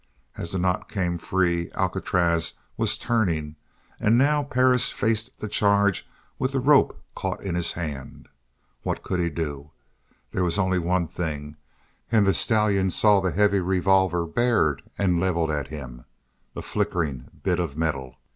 [0.35, 3.55] As the knot came free Alcatraz was turning
[3.99, 6.07] and now Perris faced the charge
[6.39, 8.27] with the rope caught in his hand.
[8.81, 9.69] What could he do?
[10.31, 11.55] There was only one thing,
[12.11, 16.05] and the stallion saw the heavy revolver bared and levelled at him,
[16.55, 18.15] a flickering bit of metal.